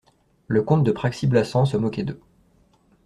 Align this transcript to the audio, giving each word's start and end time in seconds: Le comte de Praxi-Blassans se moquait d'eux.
Le 0.47 0.63
comte 0.63 0.83
de 0.83 0.91
Praxi-Blassans 0.91 1.65
se 1.65 1.77
moquait 1.77 2.01
d'eux. 2.01 2.19